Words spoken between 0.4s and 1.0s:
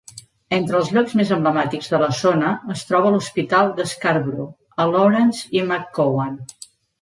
Entre els